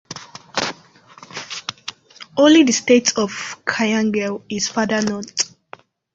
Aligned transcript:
Only 2.35 2.63
the 2.63 2.71
state 2.71 3.15
of 3.19 3.63
Kayangel 3.67 4.41
is 4.49 4.67
farther 4.67 4.99
north. 4.99 5.55